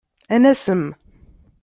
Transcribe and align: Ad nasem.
Ad 0.33 0.39
nasem. 0.41 0.83